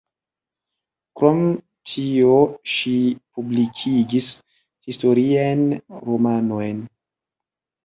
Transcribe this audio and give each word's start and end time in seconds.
Krom 1.19 1.43
tio 1.91 2.39
ŝi 2.77 2.95
publikigis 3.37 4.33
historiajn 4.89 5.65
romanojn. 6.11 6.85